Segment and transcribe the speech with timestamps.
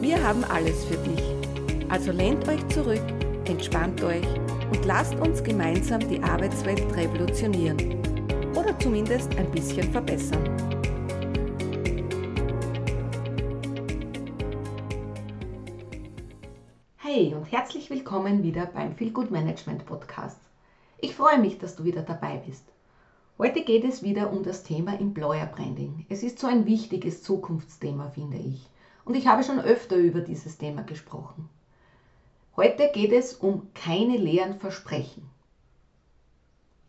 [0.00, 1.22] Wir haben alles für dich.
[1.90, 3.02] Also lehnt euch zurück,
[3.44, 4.24] entspannt euch
[4.72, 7.76] und lasst uns gemeinsam die Arbeitswelt revolutionieren.
[8.56, 10.42] Oder zumindest ein bisschen verbessern.
[16.96, 20.40] Hey und herzlich willkommen wieder beim Feel Good Management Podcast.
[20.96, 22.64] Ich freue mich, dass du wieder dabei bist.
[23.36, 26.06] Heute geht es wieder um das Thema Employer Branding.
[26.08, 28.66] Es ist so ein wichtiges Zukunftsthema, finde ich
[29.04, 31.48] und ich habe schon öfter über dieses Thema gesprochen.
[32.56, 35.28] Heute geht es um keine leeren Versprechen.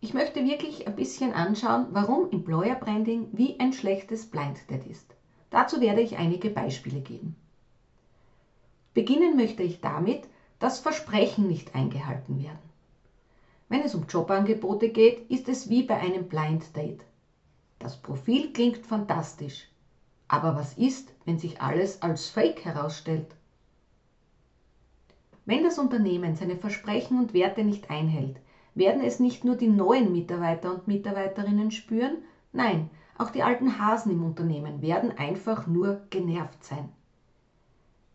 [0.02, 5.16] Ich möchte wirklich ein bisschen anschauen, warum Employer Branding wie ein schlechtes Blind Date ist.
[5.52, 7.36] Dazu werde ich einige Beispiele geben.
[8.94, 10.28] Beginnen möchte ich damit,
[10.60, 12.60] dass Versprechen nicht eingehalten werden.
[13.70, 17.06] Wenn es um Jobangebote geht, ist es wie bei einem Blind Date.
[17.80, 19.68] Das Profil klingt fantastisch,
[20.32, 23.36] aber was ist, wenn sich alles als Fake herausstellt?
[25.46, 28.40] Wenn das Unternehmen seine Versprechen und Werte nicht einhält,
[28.74, 32.20] werden es nicht nur die neuen Mitarbeiter und Mitarbeiterinnen spüren,
[32.54, 36.88] nein, auch die alten Hasen im Unternehmen werden einfach nur genervt sein.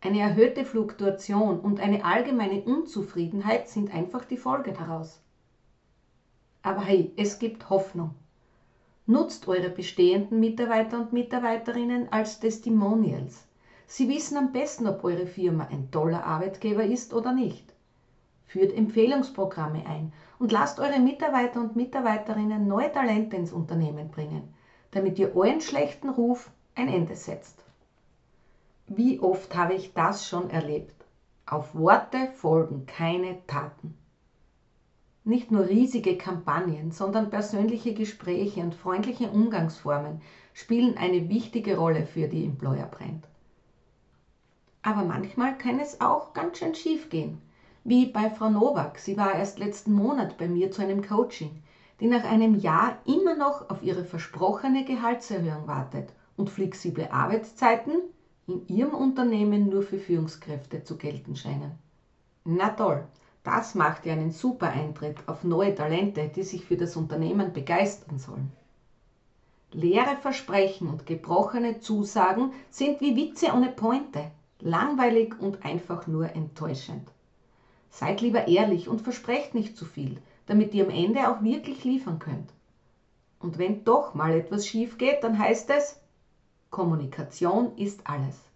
[0.01, 5.21] Eine erhöhte Fluktuation und eine allgemeine Unzufriedenheit sind einfach die Folge daraus.
[6.63, 8.15] Aber hey, es gibt Hoffnung.
[9.09, 13.47] Nutzt eure bestehenden Mitarbeiter und Mitarbeiterinnen als Testimonials.
[13.85, 17.73] Sie wissen am besten, ob eure Firma ein toller Arbeitgeber ist oder nicht.
[18.47, 24.53] Führt Empfehlungsprogramme ein und lasst eure Mitarbeiter und Mitarbeiterinnen neue Talente ins Unternehmen bringen,
[24.91, 27.63] damit ihr euren schlechten Ruf ein Ende setzt.
[28.87, 31.05] Wie oft habe ich das schon erlebt?
[31.45, 33.97] Auf Worte folgen keine Taten.
[35.27, 40.21] Nicht nur riesige Kampagnen, sondern persönliche Gespräche und freundliche Umgangsformen
[40.53, 43.27] spielen eine wichtige Rolle für die Employer Brand.
[44.83, 47.41] Aber manchmal kann es auch ganz schön schief gehen.
[47.83, 48.99] Wie bei Frau Nowak.
[48.99, 51.61] Sie war erst letzten Monat bei mir zu einem Coaching,
[51.99, 57.97] die nach einem Jahr immer noch auf ihre versprochene Gehaltserhöhung wartet und flexible Arbeitszeiten
[58.47, 61.73] in ihrem Unternehmen nur für Führungskräfte zu gelten scheinen.
[62.45, 63.05] Na toll,
[63.43, 68.19] das macht ja einen super Eintritt auf neue Talente, die sich für das Unternehmen begeistern
[68.19, 68.51] sollen.
[69.71, 77.11] Leere Versprechen und gebrochene Zusagen sind wie Witze ohne Pointe, langweilig und einfach nur enttäuschend.
[77.89, 82.19] Seid lieber ehrlich und versprecht nicht zu viel, damit ihr am Ende auch wirklich liefern
[82.19, 82.53] könnt.
[83.39, 85.99] Und wenn doch mal etwas schief geht, dann heißt es,
[86.69, 88.46] Kommunikation ist alles.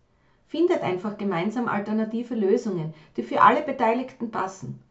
[0.51, 4.83] Findet einfach gemeinsam alternative Lösungen, die für alle Beteiligten passen.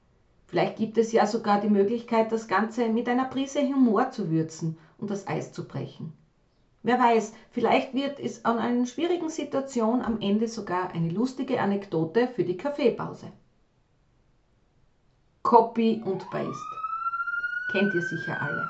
[0.46, 4.78] Vielleicht gibt es ja sogar die Möglichkeit, das Ganze mit einer Prise Humor zu würzen
[4.96, 6.14] und das Eis zu brechen.
[6.82, 12.28] Wer weiß, vielleicht wird es an einer schwierigen Situation am Ende sogar eine lustige Anekdote
[12.28, 13.30] für die Kaffeepause.
[15.42, 16.78] Copy und Paste.
[17.72, 18.66] Kennt ihr sicher alle.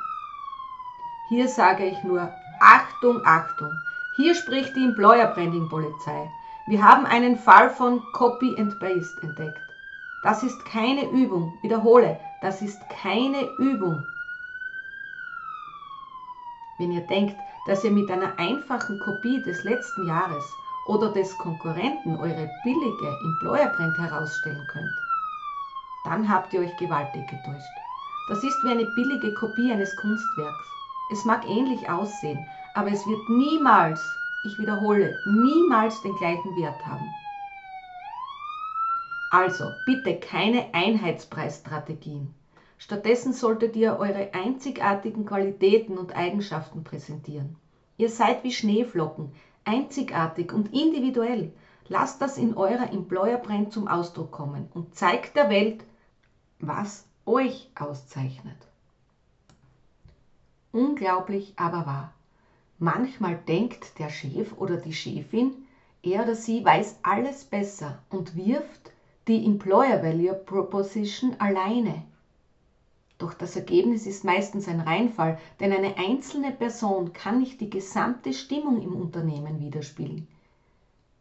[1.28, 3.70] Hier sage ich nur Achtung, Achtung.
[4.16, 6.28] Hier spricht die Employer Branding Polizei.
[6.66, 9.60] Wir haben einen Fall von Copy and Paste entdeckt.
[10.22, 11.58] Das ist keine Übung.
[11.62, 14.06] Wiederhole, das ist keine Übung.
[16.78, 20.44] Wenn ihr denkt, dass ihr mit einer einfachen Kopie des letzten Jahres
[20.86, 24.96] oder des Konkurrenten eure billige Employer Brand herausstellen könnt,
[26.04, 27.76] dann habt ihr euch gewaltig getäuscht.
[28.28, 30.66] Das ist wie eine billige Kopie eines Kunstwerks.
[31.12, 34.00] Es mag ähnlich aussehen, aber es wird niemals
[34.44, 37.06] ich wiederhole, niemals den gleichen Wert haben.
[39.30, 42.34] Also bitte keine Einheitspreisstrategien.
[42.78, 47.56] Stattdessen solltet ihr eure einzigartigen Qualitäten und Eigenschaften präsentieren.
[47.98, 49.32] Ihr seid wie Schneeflocken,
[49.64, 51.52] einzigartig und individuell.
[51.88, 55.84] Lasst das in eurer Employer Brand zum Ausdruck kommen und zeigt der Welt,
[56.58, 58.56] was euch auszeichnet.
[60.72, 62.14] Unglaublich aber wahr.
[62.82, 65.66] Manchmal denkt der Chef oder die Chefin,
[66.02, 68.90] er oder sie weiß alles besser und wirft
[69.28, 72.00] die Employer Value Proposition alleine.
[73.18, 78.32] Doch das Ergebnis ist meistens ein Reinfall, denn eine einzelne Person kann nicht die gesamte
[78.32, 80.26] Stimmung im Unternehmen widerspiegeln.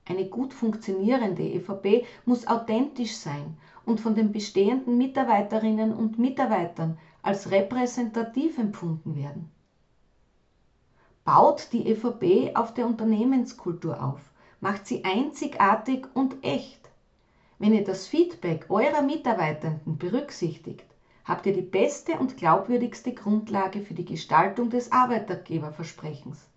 [0.08, 3.54] Eine gut funktionierende EVP muss authentisch sein
[3.86, 9.50] und von den bestehenden Mitarbeiterinnen und Mitarbeitern als repräsentativ empfunden werden.
[11.32, 14.20] Baut die EVP auf der Unternehmenskultur auf,
[14.62, 16.90] macht sie einzigartig und echt.
[17.60, 20.86] Wenn ihr das Feedback eurer Mitarbeitenden berücksichtigt,
[21.26, 26.48] habt ihr die beste und glaubwürdigste Grundlage für die Gestaltung des Arbeitgeberversprechens.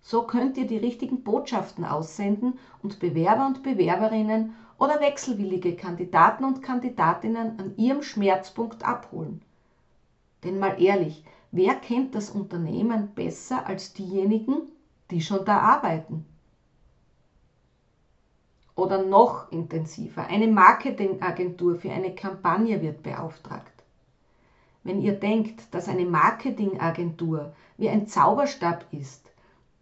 [0.00, 6.60] So könnt ihr die richtigen Botschaften aussenden und Bewerber und Bewerberinnen oder wechselwillige Kandidaten und
[6.60, 9.42] Kandidatinnen an ihrem Schmerzpunkt abholen.
[10.42, 11.22] Denn mal ehrlich,
[11.52, 14.62] wer kennt das Unternehmen besser als diejenigen,
[15.10, 16.26] die schon da arbeiten?
[18.74, 23.84] Oder noch intensiver, eine Marketingagentur für eine Kampagne wird beauftragt.
[24.82, 29.30] Wenn ihr denkt, dass eine Marketingagentur wie ein Zauberstab ist,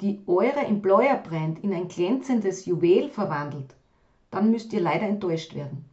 [0.00, 3.76] die eure Employer Brand in ein glänzendes Juwel verwandelt,
[4.30, 5.89] dann müsst ihr leider enttäuscht werden.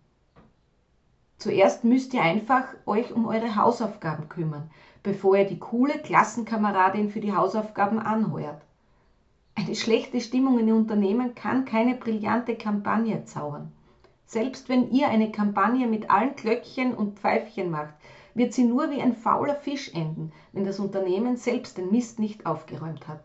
[1.38, 4.72] Zuerst müsst ihr einfach euch um eure Hausaufgaben kümmern,
[5.04, 8.62] bevor ihr die coole Klassenkameradin für die Hausaufgaben anheuert.
[9.54, 13.72] Eine schlechte Stimmung in Unternehmen kann keine brillante Kampagne zaubern.
[14.26, 17.94] Selbst wenn ihr eine Kampagne mit allen Glöckchen und Pfeifchen macht,
[18.34, 22.46] wird sie nur wie ein fauler Fisch enden, wenn das Unternehmen selbst den Mist nicht
[22.46, 23.24] aufgeräumt hat.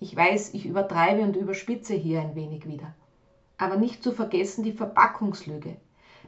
[0.00, 2.94] Ich weiß, ich übertreibe und überspitze hier ein wenig wieder.
[3.58, 5.76] Aber nicht zu vergessen die Verpackungslüge.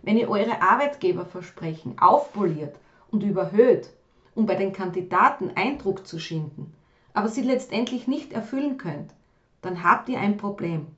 [0.03, 2.77] Wenn ihr eure Arbeitgeberversprechen aufpoliert
[3.11, 3.91] und überhöht,
[4.35, 6.75] um bei den Kandidaten Eindruck zu schinden,
[7.15, 9.15] aber sie letztendlich nicht erfüllen könnt,
[9.61, 10.89] dann habt ihr ein Problem.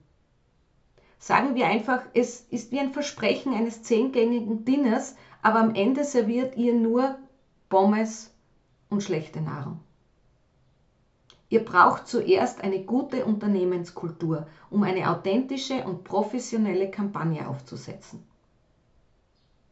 [1.19, 6.57] Sagen wir einfach, es ist wie ein Versprechen eines zehngängigen Dinners, aber am Ende serviert
[6.57, 7.17] ihr nur
[7.69, 8.35] Pommes
[8.89, 9.81] und schlechte Nahrung.
[11.51, 18.25] Ihr braucht zuerst eine gute Unternehmenskultur, um eine authentische und professionelle Kampagne aufzusetzen.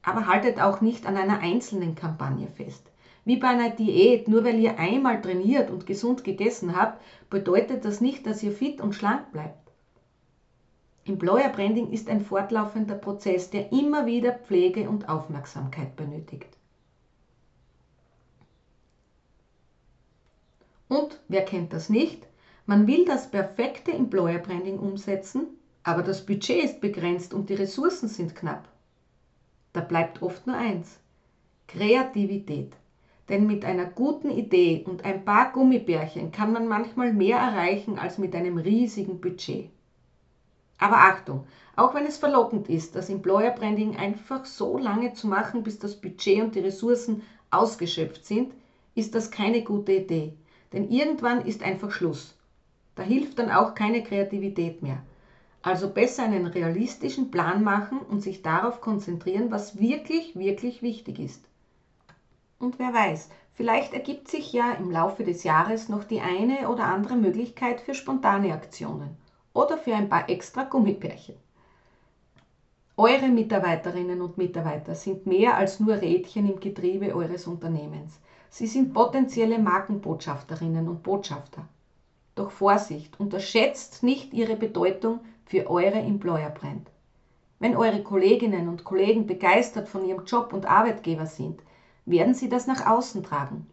[0.03, 2.91] Aber haltet auch nicht an einer einzelnen Kampagne fest.
[3.25, 7.01] Wie bei einer Diät, nur weil ihr einmal trainiert und gesund gegessen habt,
[7.31, 9.63] bedeutet das nicht, dass ihr fit und schlank bleibt.
[11.05, 16.57] Employer Branding ist ein fortlaufender Prozess, der immer wieder Pflege und Aufmerksamkeit benötigt.
[20.89, 22.27] Und wer kennt das nicht?
[22.67, 25.47] Man will das perfekte Employer Branding umsetzen,
[25.83, 28.69] aber das Budget ist begrenzt und die Ressourcen sind knapp.
[29.73, 31.01] Da bleibt oft nur eins:
[31.67, 32.77] Kreativität.
[33.29, 38.19] Denn mit einer guten Idee und ein paar Gummibärchen kann man manchmal mehr erreichen als
[38.19, 39.71] mit einem riesigen Budget.
[40.79, 41.47] Aber Achtung,
[41.77, 45.95] auch wenn es verlockend ist, das Employer Branding einfach so lange zu machen, bis das
[46.01, 48.53] Budget und die Ressourcen ausgeschöpft sind,
[48.95, 50.35] ist das keine gute Idee.
[50.73, 52.37] Denn irgendwann ist einfach Schluss.
[52.97, 55.03] Da hilft dann auch keine Kreativität mehr.
[55.62, 61.49] Also besser einen realistischen Plan machen und sich darauf konzentrieren, was wirklich, wirklich wichtig ist.
[62.59, 66.85] Und wer weiß, vielleicht ergibt sich ja im Laufe des Jahres noch die eine oder
[66.85, 69.17] andere Möglichkeit für spontane Aktionen
[69.53, 71.37] oder für ein paar extra Gummibärchen.
[72.97, 78.20] Eure Mitarbeiterinnen und Mitarbeiter sind mehr als nur Rädchen im Getriebe eures Unternehmens.
[78.50, 81.67] Sie sind potenzielle Markenbotschafterinnen und Botschafter.
[82.35, 86.91] Doch Vorsicht, unterschätzt nicht ihre Bedeutung für eure Employer Brand.
[87.58, 91.63] Wenn eure Kolleginnen und Kollegen begeistert von ihrem Job und Arbeitgeber sind,
[92.05, 93.67] werden sie das nach außen tragen.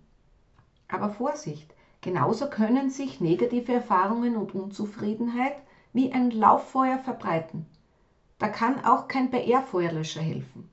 [0.88, 5.56] Aber Vorsicht, genauso können sich negative Erfahrungen und Unzufriedenheit
[5.94, 7.66] wie ein Lauffeuer verbreiten.
[8.38, 10.70] Da kann auch kein PR-Feuerlöscher helfen.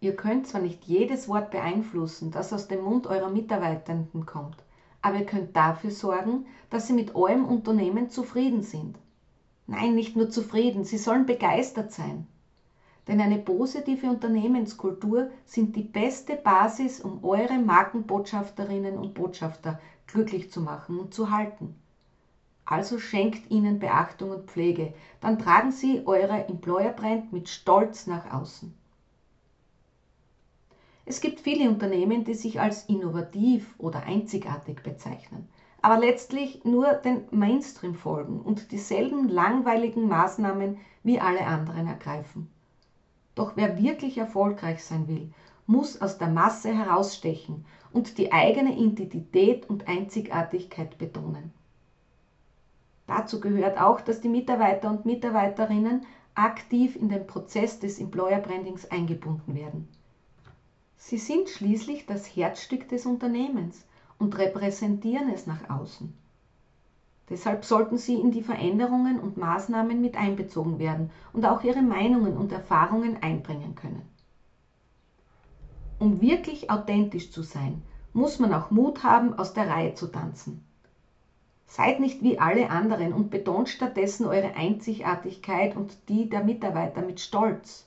[0.00, 4.62] Ihr könnt zwar nicht jedes Wort beeinflussen, das aus dem Mund eurer Mitarbeitenden kommt,
[5.02, 8.98] aber ihr könnt dafür sorgen, dass sie mit eurem Unternehmen zufrieden sind.
[9.66, 12.26] Nein, nicht nur zufrieden, sie sollen begeistert sein.
[13.06, 20.60] Denn eine positive Unternehmenskultur sind die beste Basis, um eure Markenbotschafterinnen und Botschafter glücklich zu
[20.60, 21.74] machen und zu halten.
[22.66, 28.30] Also schenkt ihnen Beachtung und Pflege, dann tragen sie eure Employer Brand mit Stolz nach
[28.32, 28.72] außen.
[31.06, 35.44] Es gibt viele Unternehmen, die sich als innovativ oder einzigartig bezeichnen,
[35.84, 42.50] aber letztlich nur den Mainstream folgen und dieselben langweiligen Maßnahmen wie alle anderen ergreifen.
[43.34, 45.30] Doch wer wirklich erfolgreich sein will,
[45.66, 51.50] muss aus der Masse herausstechen und die eigene Identität und Einzigartigkeit betonen.
[53.06, 58.90] Dazu gehört auch, dass die Mitarbeiter und Mitarbeiterinnen aktiv in den Prozess des Employer Brandings
[58.90, 59.86] eingebunden werden.
[60.96, 63.84] Sie sind schließlich das Herzstück des Unternehmens
[64.18, 66.12] und repräsentieren es nach außen.
[67.30, 72.36] Deshalb sollten Sie in die Veränderungen und Maßnahmen mit einbezogen werden und auch Ihre Meinungen
[72.36, 74.02] und Erfahrungen einbringen können.
[75.98, 77.80] Um wirklich authentisch zu sein,
[78.12, 80.62] muss man auch Mut haben, aus der Reihe zu tanzen.
[81.66, 87.20] Seid nicht wie alle anderen und betont stattdessen eure Einzigartigkeit und die der Mitarbeiter mit
[87.20, 87.86] Stolz.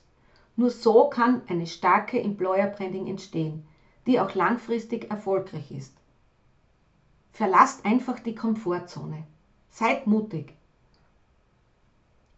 [0.56, 3.64] Nur so kann eine starke Employer Branding entstehen,
[4.06, 5.97] die auch langfristig erfolgreich ist.
[7.32, 9.24] Verlasst einfach die Komfortzone.
[9.70, 10.54] Seid mutig.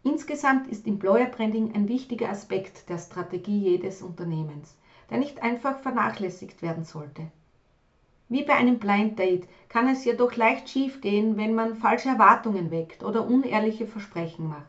[0.03, 4.75] Insgesamt ist Employer Branding ein wichtiger Aspekt der Strategie jedes Unternehmens,
[5.09, 7.27] der nicht einfach vernachlässigt werden sollte.
[8.29, 13.03] Wie bei einem Blind Date kann es jedoch leicht schiefgehen, wenn man falsche Erwartungen weckt
[13.03, 14.65] oder unehrliche Versprechen macht.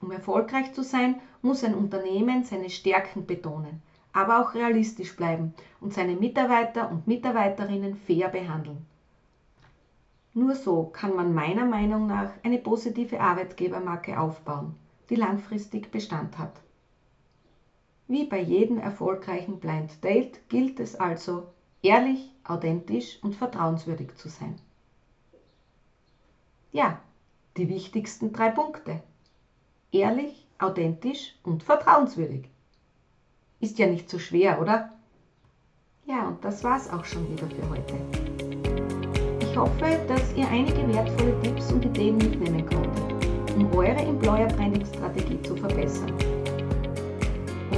[0.00, 3.82] Um erfolgreich zu sein, muss ein Unternehmen seine Stärken betonen,
[4.12, 8.86] aber auch realistisch bleiben und seine Mitarbeiter und Mitarbeiterinnen fair behandeln.
[10.32, 14.74] Nur so kann man meiner Meinung nach eine positive Arbeitgebermarke aufbauen,
[15.08, 16.60] die langfristig Bestand hat.
[18.06, 21.46] Wie bei jedem erfolgreichen Blind Date gilt es also,
[21.82, 24.56] ehrlich, authentisch und vertrauenswürdig zu sein.
[26.72, 27.00] Ja,
[27.56, 29.00] die wichtigsten drei Punkte.
[29.92, 32.48] Ehrlich, authentisch und vertrauenswürdig.
[33.62, 34.88] Ist ja nicht so schwer, oder?
[36.06, 37.94] Ja, und das war's auch schon wieder für heute.
[39.42, 44.86] Ich hoffe, dass ihr einige wertvolle Tipps und Ideen mitnehmen konntet, um eure Employer Branding
[44.86, 46.10] Strategie zu verbessern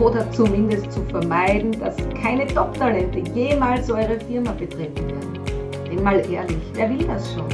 [0.01, 5.41] oder zumindest zu vermeiden, dass keine Top-Talente jemals eure Firma betreten werden.
[5.91, 7.49] Denn mal ehrlich, wer will das schon?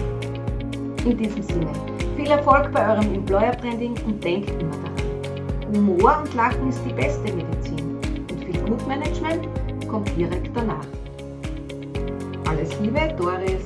[1.06, 1.72] In diesem Sinne,
[2.14, 5.74] viel Erfolg bei eurem Employer Branding und denkt immer daran.
[5.74, 7.87] Humor und Lachen ist die beste Medizin
[8.68, 9.48] Gutmanagement
[9.88, 10.86] kommt direkt danach.
[12.46, 13.62] Alles Liebe, Doris.